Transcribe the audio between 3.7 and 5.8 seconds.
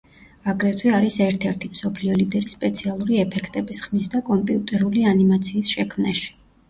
ხმის და კომპიუტერული ანიმაციის